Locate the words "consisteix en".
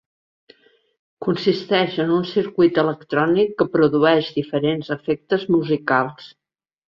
1.25-2.13